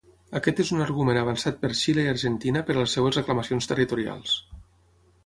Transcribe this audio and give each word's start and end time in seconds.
Aquest 0.37 0.59
és 0.61 0.69
un 0.75 0.85
argument 0.85 1.19
avançat 1.23 1.59
per 1.65 1.69
Xile 1.81 2.05
i 2.07 2.11
Argentina 2.13 2.63
per 2.71 2.77
a 2.77 2.79
les 2.79 2.97
seves 2.97 3.21
reclamacions 3.21 3.71
territorials. 3.73 4.35